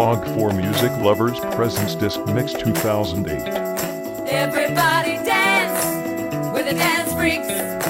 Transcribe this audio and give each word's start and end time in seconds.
Analog 0.00 0.34
for 0.34 0.50
Music 0.54 0.90
Lovers 0.92 1.38
Presents 1.54 1.94
Disc 1.94 2.24
Mix 2.28 2.54
2008. 2.54 3.36
Everybody 4.30 5.16
dance 5.22 6.54
with 6.54 6.64
the 6.64 6.72
dance 6.72 7.12
freaks. 7.12 7.89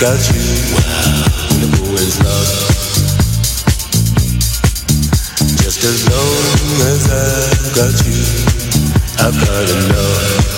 got 0.00 0.32
you. 0.32 0.40
Wow. 0.72 1.60
The 1.60 1.68
is 2.00 2.16
love. 2.24 2.48
Just 5.60 5.84
as 5.84 6.08
long 6.08 6.80
as 6.88 7.02
I've 7.12 7.68
got 7.76 7.92
you, 8.08 8.22
I've 9.20 9.36
got 9.44 9.68
enough. 9.76 10.48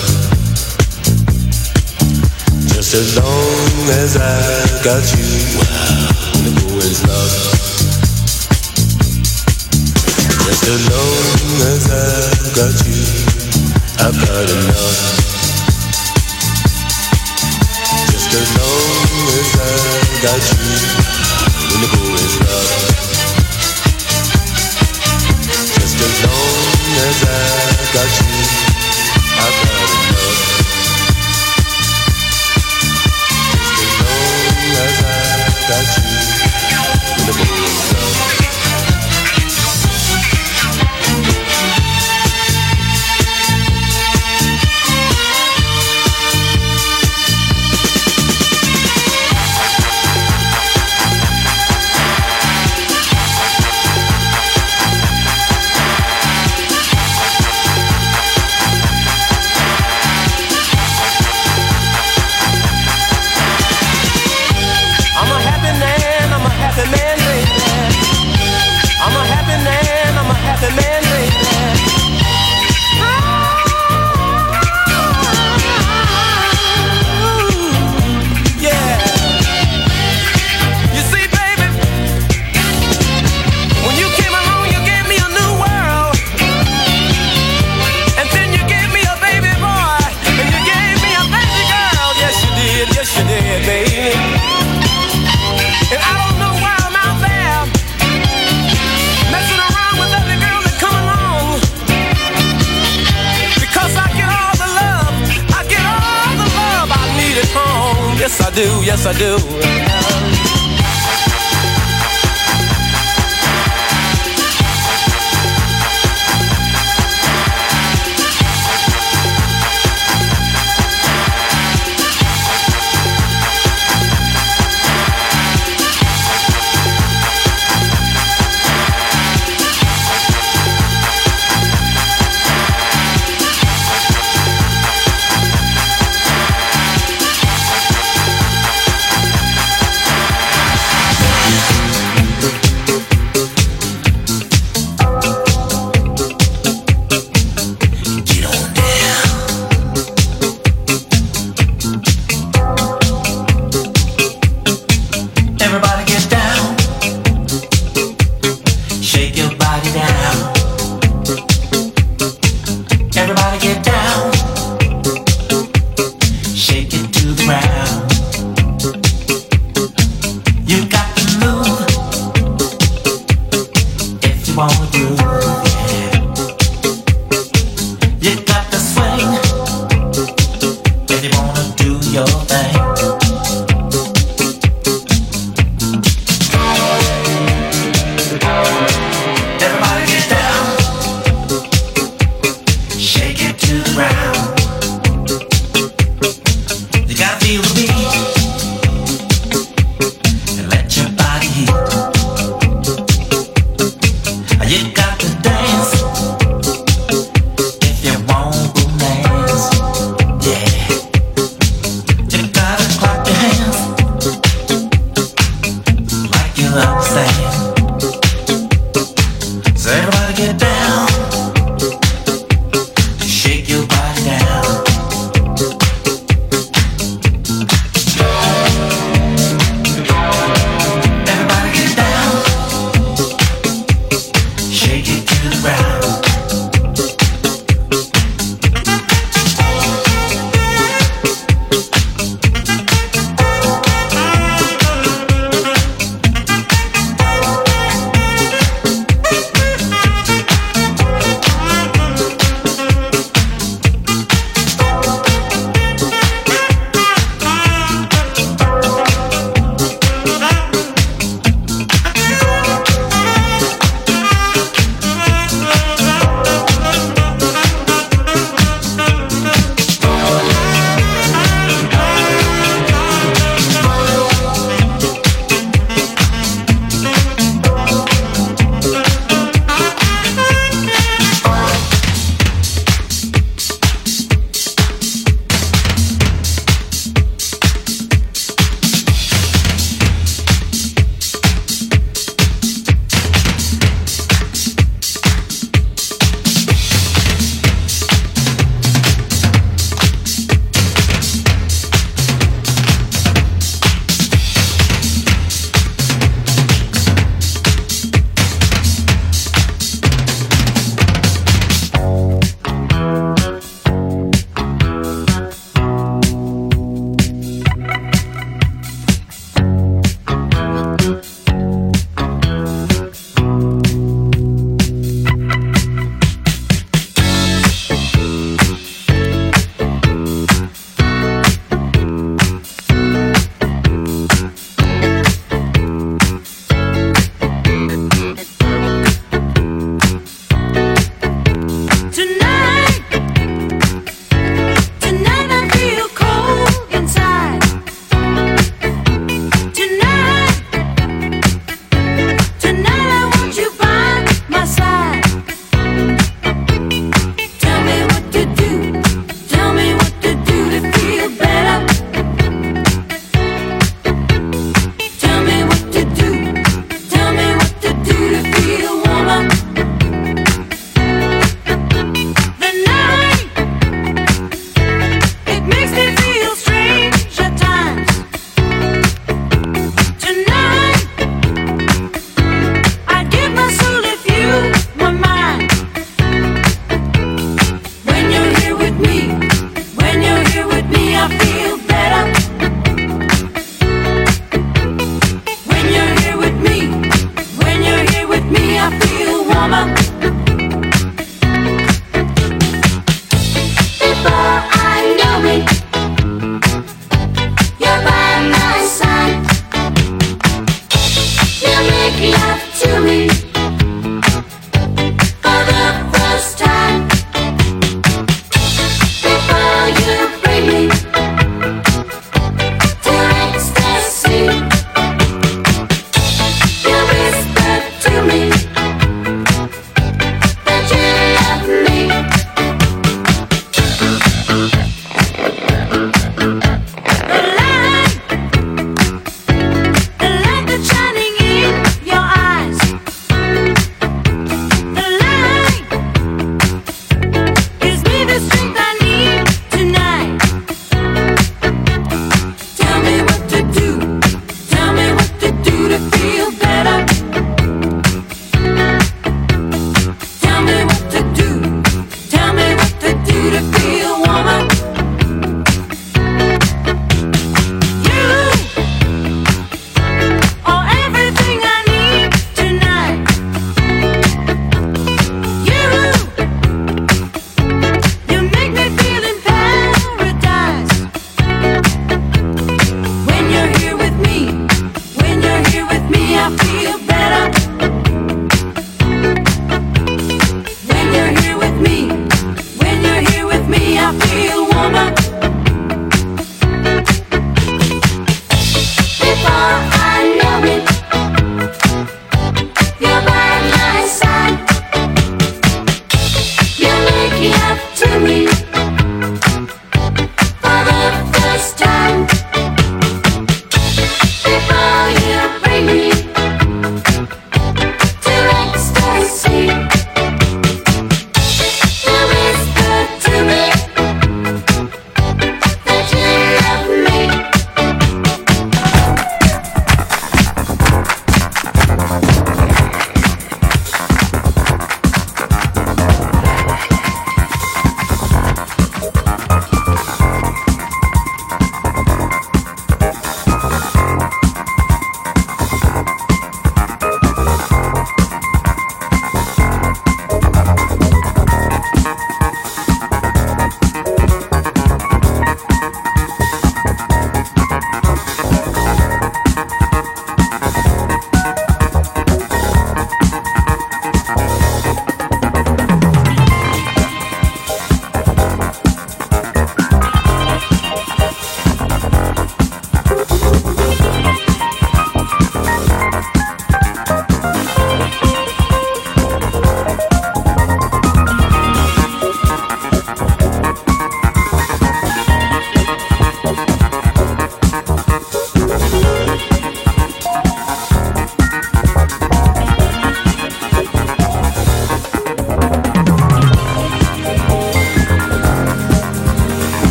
Just 2.73 2.93
as 2.93 3.17
long 3.17 3.89
as 3.89 4.15
I've 4.15 4.81
got 4.81 5.03
you. 5.17 5.32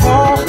So 0.00 0.39